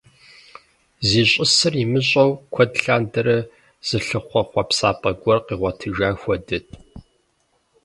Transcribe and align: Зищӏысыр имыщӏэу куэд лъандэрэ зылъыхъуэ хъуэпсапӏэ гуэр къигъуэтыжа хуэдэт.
Зищӏысыр 1.07 1.73
имыщӏэу 1.83 2.31
куэд 2.53 2.71
лъандэрэ 2.83 3.37
зылъыхъуэ 3.87 4.41
хъуэпсапӏэ 4.49 5.11
гуэр 5.21 5.39
къигъуэтыжа 5.45 6.09
хуэдэт. 6.21 6.67